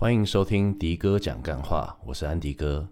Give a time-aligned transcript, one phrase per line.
[0.00, 2.88] 欢迎收听迪哥讲干话，我是安迪哥。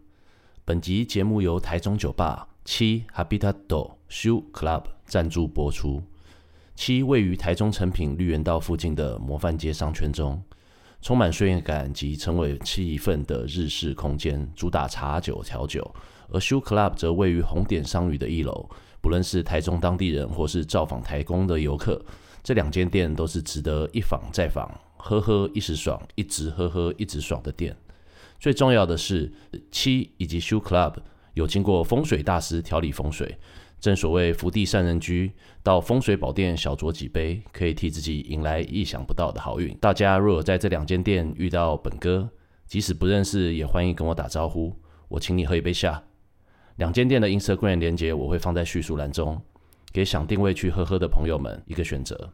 [0.65, 6.03] 本集节目由台中酒吧七 Habitato Shoe Club 赞助播出。
[6.75, 10.43] 七位于台中诚品绿园道附近的模范街商圈中，
[11.00, 15.80] 充满岁月感及沉稳气氛的日式空间，主打茶酒调酒；
[16.29, 18.68] 而 Shoe Club 则位于红点商旅的一楼。
[19.00, 22.04] 不论是台中当地人或是造访台工的游客，
[22.43, 24.68] 这两间店都是值得一访再访。
[25.07, 27.77] 喝喝一时爽，一直喝喝一直爽的店。
[28.41, 29.33] 最重要的是，
[29.70, 30.97] 七以及 Shoe Club
[31.34, 33.38] 有经过风水大师调理风水。
[33.78, 35.30] 正所谓福地善人居，
[35.62, 39.73] 到风水宝殿小酌几杯，可以替自己迎来意想不到的好运。
[39.77, 42.28] 大家若有在这两间店遇到本哥，
[42.66, 44.75] 即使不认识，也欢迎跟我打招呼，
[45.06, 46.02] 我请你喝一杯下。
[46.78, 49.41] 两间店的 Instagram 连接我会放在叙述栏中，
[49.92, 52.33] 给想定位去喝喝的朋友们一个选择。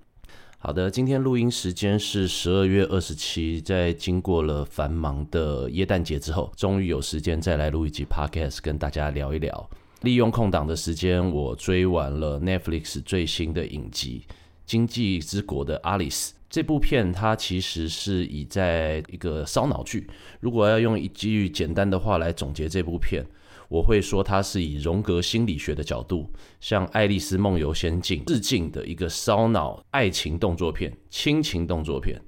[0.65, 9.69] 好的，今天录音时间是十二月二十七，在经过了繁忙的耶诞节之后，终于有时间再来录一集 Podcast，跟大家聊一聊。
[10.03, 14.23] 利用空档的时间，我追完了 Netflix 最新的影集
[14.65, 20.09] 《今际之国的爱丽丝》这部片，它其实是以在一个烧脑剧。
[20.39, 23.27] 如果要用一句简单的话来总结这部片。
[23.73, 32.21] 我会说，它是以荣格心理学的角度，向《爱丽丝梦游仙境》致敬的一个烧脑爱情动作片、亲情动作片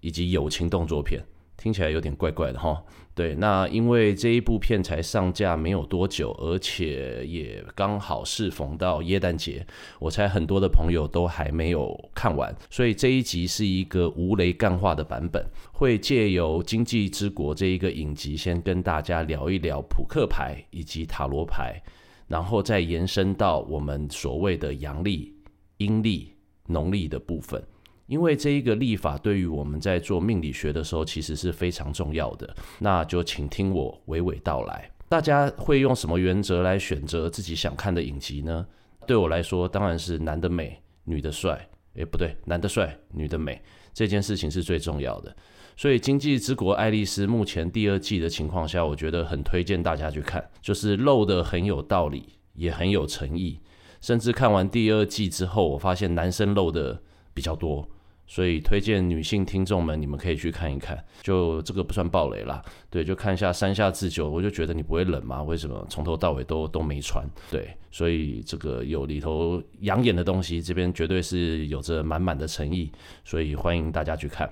[0.00, 1.20] 以及友情动作片。
[1.56, 2.80] 听起来有点怪怪的哈，
[3.14, 9.64] 对，那因为这一部片才上架没有多久，而且也刚好适逢到耶诞节，
[10.00, 21.80] 我猜很多的朋友都还没有看完，所以这一集是一个无雷干话的版本，会借由《经济之国》这一个影集，先跟大家聊一聊扑克牌以及塔罗牌，
[22.26, 25.32] 然后再延伸到我们所谓的阳历、
[25.76, 26.32] 阴历、
[26.66, 27.62] 农历的部分。
[28.06, 32.54] 因为这一个立法对于我们在做命理学的时候，其实是非常重要的。
[32.78, 34.90] 那就请听我娓娓道来。
[35.08, 38.66] 大家会用什么原则来选择自己想看的影集呢？
[39.06, 41.68] 对我来说，当然是男的美，女的帅。
[41.94, 45.36] 诶，不对，男的帅，女的美，这件事情是最重要的。
[45.76, 53.60] 所以《经济之国爱丽丝》目前第二季的情况下，我觉得很推荐大家去看，就是露得很有道理，也很有诚意。
[54.00, 57.00] 甚至看完第二季之后，我发现男生露的
[57.34, 57.86] 比较多。
[58.26, 61.04] 所以推荐女性听众们，你们可以去看一看。
[61.20, 65.42] 就这个不算暴雷啦，对，就看一下山下智久，我就觉得你不会冷吗？
[65.42, 67.28] 为什么从头到尾都都没穿？
[67.50, 72.90] 对，所以这个有里头养眼的东西，这边绝对是有着满满的诚意，
[73.26, 74.50] 所以欢迎大家去看。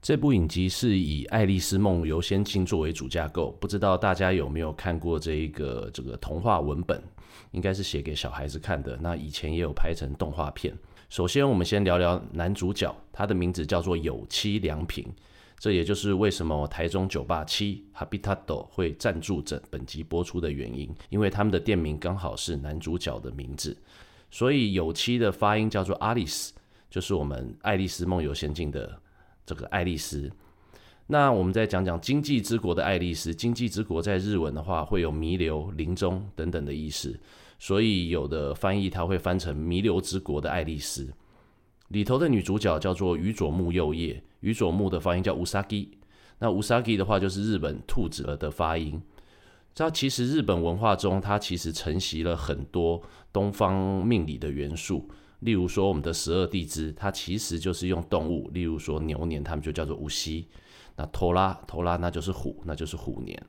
[0.00, 7.00] 这部影集是以《爱丽丝梦游仙境》作为主架构，不知道大家有没有看过这一个这个童话文本？
[7.50, 8.96] 应该是写给小孩子看的。
[9.00, 10.74] 那以前也有拍成动画片。
[11.12, 15.06] 首先，我们先聊聊男主角，他的名字叫做有栖良平，
[15.58, 23.76] 这也就是为什么台中酒吧七 habitat 会赞助这本集播出的原因，因为他们的店名刚好是男主角的名字，
[24.30, 26.48] 所以有栖的发音叫做 Alice，
[26.88, 28.98] 就是我们《爱丽丝梦游仙境》的
[29.44, 30.32] 这个爱丽丝。
[31.08, 37.20] 那我们再讲讲经济之国的爱丽丝，经济之国在日文的话会有弥留、临终等等的意思。
[37.62, 41.14] 所以有的翻译它会翻成弥留之国的爱丽丝，
[41.90, 45.96] 里头的女主角叫做宇佐木柚叶，宇佐木的发音叫乌萨基，
[46.40, 49.00] 那乌萨基的话就是日本兔子的发音。
[49.76, 53.00] 它其实日本文化中，它其实承袭了很多
[53.32, 55.08] 东方命理的元素，
[55.38, 60.48] 例如说我们的十二地支，它其实就是用动物，例如说牛年，他们就叫做乌西，
[60.96, 63.40] 那拖拉拖拉那就是虎，那就是虎年。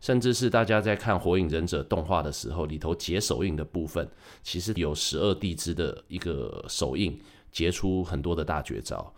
[0.00, 4.08] 甚至是大家在看《火影忍者》动画的时候，里头结手印的部分，
[4.42, 7.18] 其实有十二地支的一个手印，
[7.50, 9.12] 结出很多的大绝招。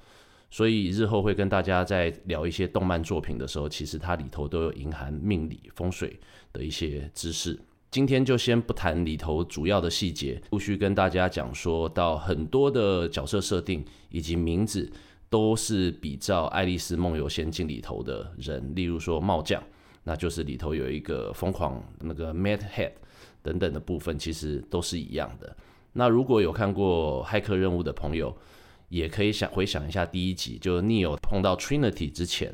[0.51, 6.19] 所以日后会跟大家在聊一些动漫作品的时候，其实它里头都有隐含命理风水
[6.53, 7.57] 的一些知识。
[7.91, 14.91] 今天就先不谈里头主要的细节，陆续跟大家讲说到很多的角色设定以及名字，
[15.29, 19.63] 都是比照《爱丽丝梦游仙境》里头的人，例如说帽匠。
[20.11, 22.91] 那就是里头有一个疯狂那个 Mad Head
[23.45, 25.57] 等等的部分，其实都是一样的。
[25.93, 28.37] 那如果有看过骇客任务的朋友，
[28.89, 32.53] 也可以想回想一下第一集，就 Neo 碰到 Trinity 之前，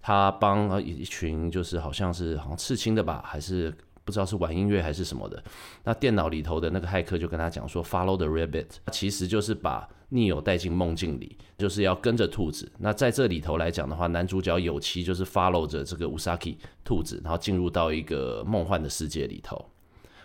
[0.00, 3.74] 他帮一群就是好像是好像刺青的吧，还是。
[4.04, 5.44] 不知道是玩音乐还是什么的，
[5.84, 12.70] 那电脑里头的那个骇客就跟他讲说，Follow the rabbit，其实就是把逆友带进梦境里，就是要跟着兔子。
[12.78, 19.70] 那在这里头来讲的话，男主角有栖就是 follow 着这个 Usagi 兔子，然后进入到一个梦幻的世界里头。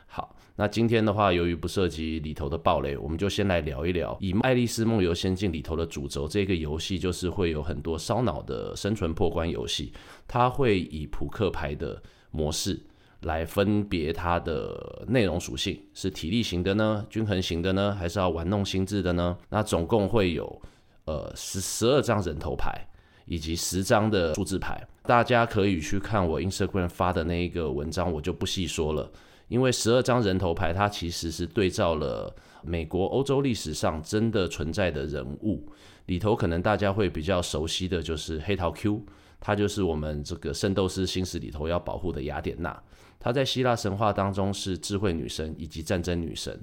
[0.06, 9.92] 好，那今天的话，由于不涉及里头的暴雷，我们就先来聊一聊以《爱丽丝梦游仙境》里头的主轴，这个游戏就是会有很多烧脑的生存破关游戏，
[10.28, 12.80] 它会以扑克牌的模式
[13.24, 19.38] 来分别它的内容属性，是体力型的呢，均衡型的呢，还是要玩弄心智的呢？
[19.50, 20.62] 那总共会有
[21.06, 22.88] 呃十十二张人头牌。
[23.26, 29.10] 以及十张的数字牌，大家可以去看我 Instagram 发的那一个文章，我就不细说了。
[29.48, 35.66] 因为十二张人头牌，它其实是对照了美国、欧洲历史上真的存在的人物
[36.08, 39.02] 里头，可能大家会比较熟悉的就是黑桃 Q，
[39.40, 42.78] 它就是我们这个《圣斗士星矢》里头要保护的雅典娜。
[43.24, 46.60] 她在希腊神话当中是智慧女神以及战争女神，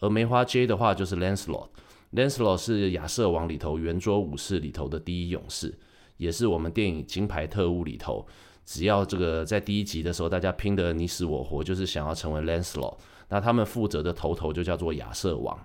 [0.00, 5.78] 而梅花 J 的话就是 Lancelot，Lancelot 是亚瑟王里头圆桌武士里头的第一勇士。
[6.16, 8.26] 也是我们电影《金牌特务》里头，
[8.64, 12.96] 只要这个在第一集的时候，大家拼得你死我活，就是想要成为 Lancelot。
[13.28, 15.56] 那他们负责的头头就叫做亚瑟王。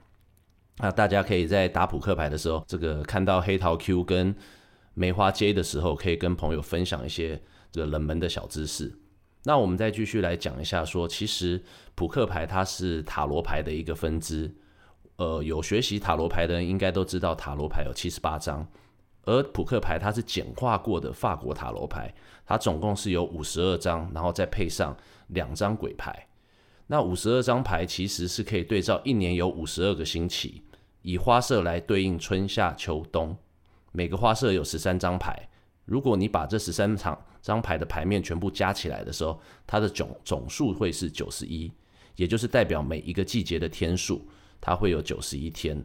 [0.77, 4.35] 那大家可以在打扑克牌的时候，这个看到黑桃 Q 跟
[4.93, 7.41] 梅花 J 的时候，可以跟朋友分享一些
[7.71, 8.93] 这个冷门的小知识。
[9.43, 11.61] 那我们再继续来讲一下说，其实
[11.95, 14.55] 扑克牌它是塔罗牌的一个分支。
[15.17, 18.67] 呃，有学习塔罗牌的人应该都知道，塔罗牌有七十八张。
[19.25, 22.13] 而扑克牌它是简化过的法国塔罗牌，
[22.45, 24.97] 它总共是有五十二张，然后再配上
[25.27, 26.27] 两张鬼牌。
[26.87, 30.63] 那五十二张牌其实是可以对照一年有五十二个星期，
[31.03, 33.37] 以花色来对应春夏秋冬，
[33.91, 35.47] 每个花色有十三张牌。
[35.85, 41.71] 如果你把这十三场张牌的牌面全部加起来的时候，它的总总数会是九十一，
[42.15, 44.25] 也就是代表每一个季节的天数，
[44.61, 45.83] 它会有九十一天。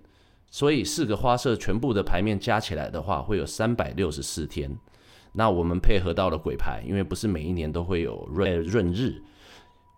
[0.50, 4.74] 所以四个花色全部的牌面加起来的话，会有三百六十四天。
[5.32, 9.22] 那我们配合到了鬼牌，因为不是每一年都会有闰闰日，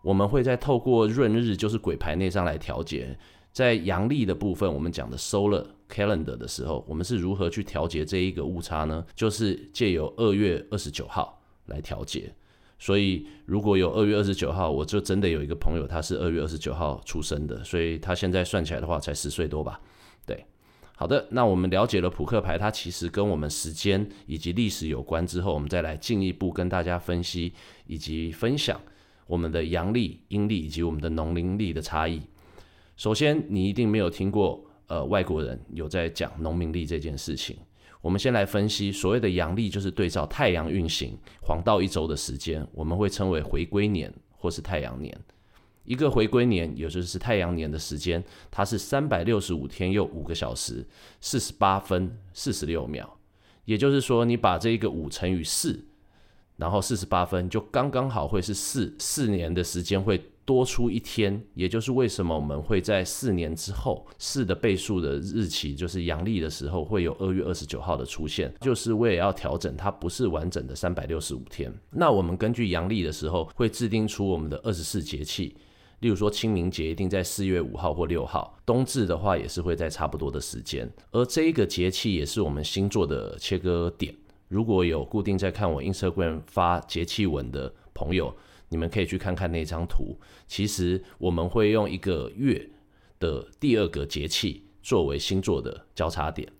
[0.03, 3.17] 我们会再透过闰日，就是鬼牌内上来调节。
[3.52, 9.05] 在阳历的部分，我们讲的 Solar Calendar 的时候，我们是如何去调节这一个误差呢？
[9.14, 12.32] 就是借由二月二十九号来调节。
[12.79, 19.79] 所以如果有二月二十九号，我就真的有一个朋友，他是二月二十九号出生的，所以他现在算起来的话，才十岁多吧。
[20.25, 20.46] 对，
[20.96, 27.53] 好的，那我们了解了扑克牌，它其实跟我们时间以及历史有关之后，我们再来进一步跟大家分析
[27.87, 28.81] 以及分享
[29.26, 32.23] 我们的阳历、阴历以及我们的农林历的差异。
[33.00, 37.56] 首先，你一定没有听过，呃，外国人有在讲农民历这件事情。
[38.02, 45.19] 我们先来分析所谓的阳历，就是对照太阳运行黄道一周的时间，我们会称为回归年或是太阳年。
[45.85, 50.87] 一个回归年，也就是太阳年的时间，它是三百六十五天又五个小时
[51.23, 53.19] 四十八分四十六秒。
[53.64, 55.82] 也就是说，你把这一个五乘以四，
[56.58, 61.41] 然后四十八分，就刚刚好会是四四年的时间会多出一天。
[61.55, 71.73] 也就是为什么我们会在四年之后四的倍数的日期，就是阳历的时候会有二月二十九号的出现，就是为了要调整它不是完整的三百六十五天。
[71.93, 75.55] 那我们根据阳历的时候会制定出我们的二十四节气。
[76.00, 84.14] 例如说清明节一定在四月五号或六号，冬至的话也是会在差不多的时间，而这一个节气也是我们星座的切割点。
[84.49, 88.35] 如果有固定在看我 Instagram 发节气文的朋友，
[88.70, 90.19] 你们可以去看看那张图。
[90.49, 92.67] 其实我们会用一个月
[93.19, 96.50] 的第二个节气作为星座的交叉点。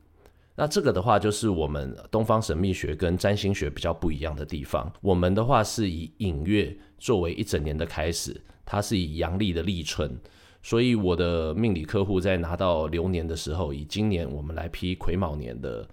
[0.55, 4.93] 那这个的话就是我们东方神秘学跟占星学比较不一样的地方。
[5.01, 8.39] 我们的话是以影月作为一整年的开始。
[8.67, 10.17] 它是以阳历的立春，
[10.63, 15.85] 所以我的命理客户在拿到流年的时候，以今年我们来批癸卯年的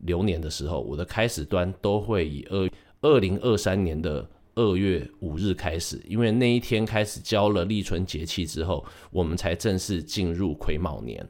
[0.00, 2.70] 流年的时候，我的开始端都会以二
[3.02, 11.26] 二零二三年的二月五日开始，因为那一天开始交了立春节气之后，我们才正式进入癸卯年。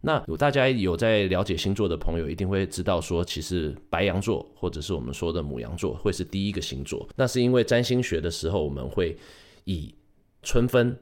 [0.00, 9.16] 那有大家有在了解星座的朋友，一定会知道说，其实白羊座或者是我们说的母羊座会是第一个星座，那是因为占星学的时候，我们会
[9.64, 9.94] 以
[10.42, 10.96] 春分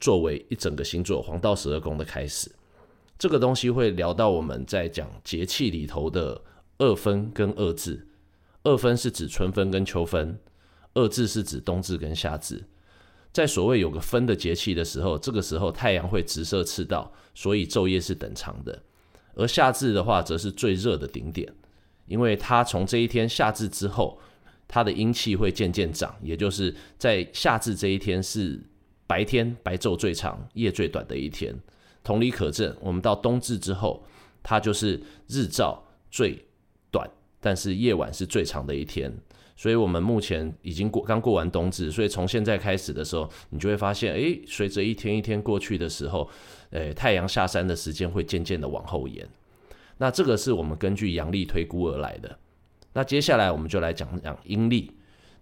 [0.00, 2.50] 作为一整个星座黄道十二宫的开始，
[3.18, 6.42] 这个东西会聊到我们在讲节气里头的
[6.78, 8.06] 二分跟二字。
[8.64, 10.38] 二分是指春分跟秋分，
[10.94, 12.64] 二至是指冬至跟夏至。
[13.32, 18.82] 在所谓有个分的节气的时候，这个时候太阳会直射赤道，所以昼夜是等长的。
[19.34, 21.52] 而夏至的话，则是最热的顶点，
[22.06, 24.18] 因为它从这一天夏至之后，
[24.66, 28.62] 它的阴气会渐渐长，也就是在夏至这一天是。
[29.08, 31.58] 白天白昼最长，夜最短的一天。
[32.04, 34.04] 同理可证，我们到冬至之后，
[34.42, 36.44] 它就是日照最
[36.90, 37.08] 短、
[37.40, 39.12] 但是夜晚是最长的一天。
[39.56, 46.30] 所以，我们目前已经过刚过完冬至，所以从现在开始的时候，你就会发现，诶，随着一天一天过去的时候，
[46.70, 49.28] 诶，太阳下山的时间会渐渐的往后延。
[49.96, 52.38] 那这个是我们根据阳历推估而来的。
[52.92, 54.92] 那接下来我们就来讲讲阴历。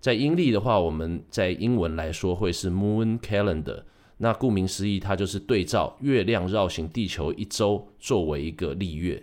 [0.00, 3.82] 在阴历的话，我们在英文来说会是 Moon Calendar。
[4.16, 9.22] 那顾名思义，它就是对照月亮绕行地球一周作为一个历月。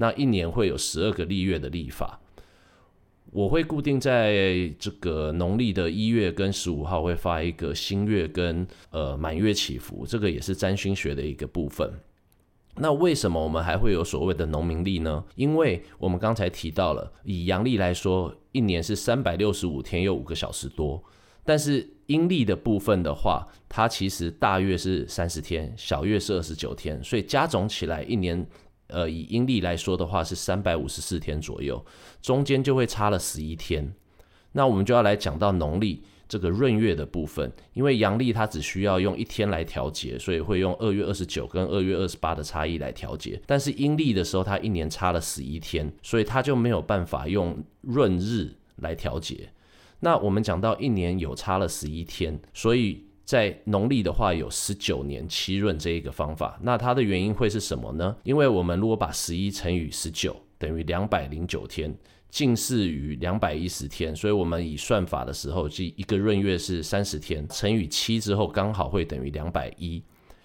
[0.00, 2.18] 那一年会有十二个历月的历法。
[3.32, 11.92] 我会固定在这个农历的一月跟十五号会发一个新月跟呃满月祈福，这个也是占星学的一个部分。
[12.76, 15.22] 那为什么我们还会有所谓的农民历呢？
[15.36, 21.04] 因为我们刚才提到了，以阳历来说，一年是三百六十五天又五个小时多，
[21.44, 28.44] 但是阴历的部分的话，它其实大月是三十天，小月是二十九天，所以加总起来一年。
[28.92, 31.84] 呃，以阴历来说的话是三百五十四天左右，
[32.20, 33.92] 中间就会差了十一天。
[34.52, 43.40] 那我们就要来讲到农历这个闰月的部分，因为阳历它只需要用一天来调节，所以会用二月二十九跟二月二十八的差异来调节。
[43.46, 49.50] 但是阴历的时候，它一年差了十一天，所以它就没有办法用闰日来调节。
[50.00, 53.09] 那我们讲到一年有差了十一天，所以。
[53.30, 58.16] 在农历的话，有十九年七闰这一个方法，那它的原因会是什么呢？
[58.24, 61.96] 因为我们如果把十一乘以十九，等于两百零九天，
[62.28, 70.02] 近似于两百一十天，所以我们以算法的时候，即一个闰月是三十天，乘以七之后，刚好会等于两百一。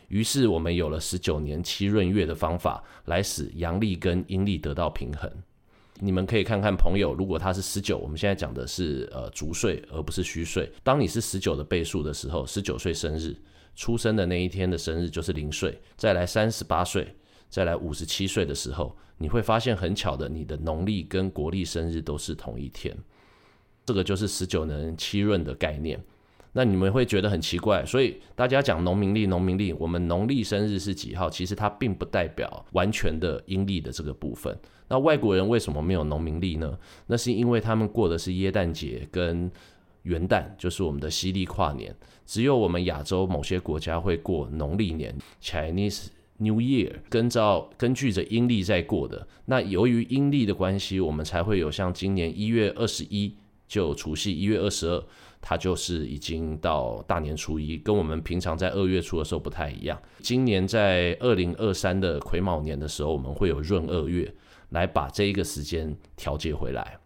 [0.09, 5.27] 于是我们有了十九年七闰月的方法，来使阳历跟阴历得到平衡。
[5.99, 10.69] 你们可以看看朋友，如果他是十九，我们现在讲的是呃足岁，而不是虚岁。
[10.83, 13.35] 当你是十九的倍数的时候，十九岁生日
[13.75, 17.15] 出生的那一天的生日就是零岁，再来三十八岁，
[17.49, 22.95] 再来五十七岁的时候，你会发现很巧的，你的农历跟国历生日都是同一天。
[23.85, 26.03] 这个就是十九年七闰的概念。
[26.57, 31.29] 那你们会觉得很奇怪，所以大家讲农民历，农民历，我们农历生日是几号？
[31.29, 34.57] 其实它并不代表完全的阴历的这个部分。
[34.87, 36.79] 那外国人为什么没有农民历呢？
[37.07, 39.51] 那是因为他们过的是耶诞节跟
[40.03, 41.93] 元旦，就是我们的西历跨年。
[42.25, 46.07] 只有我们亚洲某些国家会过农历年 （Chinese
[46.37, 49.27] New Year），跟照根据着阴历在过的。
[49.43, 53.35] 那由于阴历的关系，我们才会有像今年一月二十一
[53.67, 55.03] 就除夕，一月二十二
[55.47, 60.01] 它就是已经到大年初一，跟我们平常在二月初的时候不太一样。
[60.21, 64.33] 今年在二零二三的癸卯年的时候，我们会有闰二月。
[64.69, 66.97] 来把这一个时间调节回来，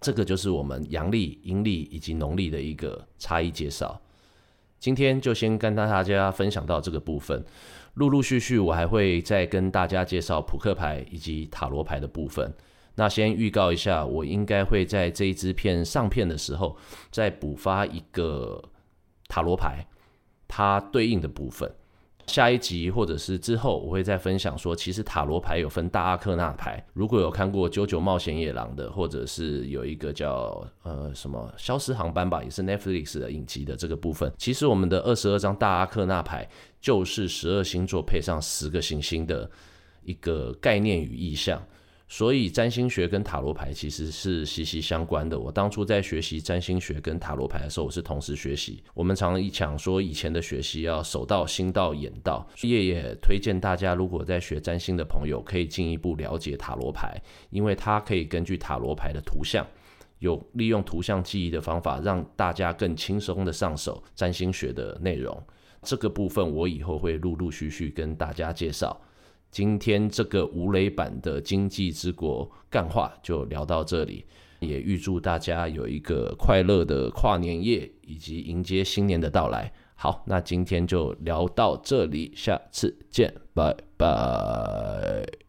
[0.00, 3.98] 这个就是我们阳历、阴历以及农历的一个差异介绍。
[4.80, 7.42] 今天就先跟大家分享到这个部分，
[7.94, 12.52] 陆陆续续我还会再跟大家介绍扑克牌以及塔罗牌的部分。
[12.94, 16.76] 那先预告一下，我应该会在这一支片上片的时候
[17.10, 18.62] 再补发一个
[19.28, 19.86] 塔罗牌，
[20.46, 21.70] 它对应的部分。
[22.28, 26.82] 下一集或者是之后，我会再分享说，其实塔罗牌有分大阿克纳牌。
[26.92, 36.48] 如果有看过《九九冒险野狼》的，或者是有一个叫呃什么消失航班吧，也是 Netflix 的影集的这个部分，其实我们的二十二张大阿克纳牌
[36.80, 39.50] 就是十二星座配上十个行星的
[40.04, 41.60] 一个概念与意象。
[42.12, 45.38] 所以占星学跟塔罗牌其实是息息相关的。
[45.40, 48.84] 我当初在学习占星学跟塔罗牌的时候，我是同时学习。
[48.92, 52.46] 我们常常讲说，以前的学习要手到、心到、眼到。
[52.64, 59.66] 叶也推荐大家，如果在学占星的朋友，可以进一步了解塔罗牌，因为它可以根据塔罗牌的图像，
[60.18, 65.42] 有利用图像记忆的方法，让大家更轻松的上手占星学的内容。
[65.80, 69.00] 这个部分我以后会陆陆续续跟大家介绍。
[69.52, 74.24] 今天这个吴磊版的经济之国干话就聊到这里，
[74.60, 79.70] 也预祝大家有一个快乐的跨年夜，以及迎接新年的到来。
[79.94, 85.42] 好，那今天就聊到这里，下次见，拜拜。